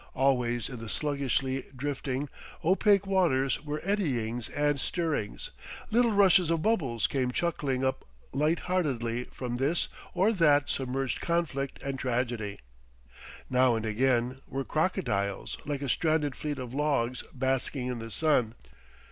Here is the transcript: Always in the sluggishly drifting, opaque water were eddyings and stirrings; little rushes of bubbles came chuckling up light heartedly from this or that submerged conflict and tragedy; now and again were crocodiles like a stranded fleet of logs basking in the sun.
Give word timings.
Always 0.15 0.67
in 0.67 0.79
the 0.79 0.89
sluggishly 0.89 1.63
drifting, 1.75 2.27
opaque 2.65 3.05
water 3.05 3.47
were 3.63 3.83
eddyings 3.83 4.49
and 4.49 4.79
stirrings; 4.81 5.51
little 5.91 6.09
rushes 6.11 6.49
of 6.49 6.63
bubbles 6.63 7.05
came 7.05 7.29
chuckling 7.29 7.85
up 7.85 8.03
light 8.33 8.61
heartedly 8.61 9.25
from 9.25 9.57
this 9.57 9.89
or 10.15 10.33
that 10.33 10.71
submerged 10.71 11.21
conflict 11.21 11.79
and 11.83 11.99
tragedy; 11.99 12.57
now 13.47 13.75
and 13.75 13.85
again 13.85 14.41
were 14.47 14.65
crocodiles 14.65 15.59
like 15.67 15.83
a 15.83 15.87
stranded 15.89 16.35
fleet 16.35 16.57
of 16.57 16.73
logs 16.73 17.23
basking 17.31 17.85
in 17.85 17.99
the 17.99 18.09
sun. 18.09 18.55